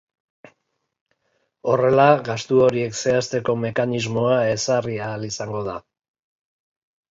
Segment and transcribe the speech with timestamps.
[1.73, 5.79] Horrela, gastu horiek zehazteko mekanismoa ezarri ahal izango da.